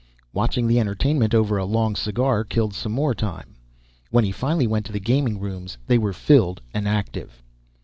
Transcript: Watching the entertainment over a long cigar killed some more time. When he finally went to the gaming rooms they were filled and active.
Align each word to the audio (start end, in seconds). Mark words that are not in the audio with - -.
Watching 0.33 0.65
the 0.65 0.79
entertainment 0.79 1.35
over 1.35 1.59
a 1.59 1.63
long 1.63 1.95
cigar 1.95 2.43
killed 2.43 2.73
some 2.73 2.91
more 2.91 3.13
time. 3.13 3.53
When 4.09 4.23
he 4.23 4.31
finally 4.31 4.65
went 4.65 4.87
to 4.87 4.91
the 4.91 4.99
gaming 4.99 5.39
rooms 5.39 5.77
they 5.85 5.99
were 5.99 6.11
filled 6.11 6.59
and 6.73 6.87
active. 6.87 7.43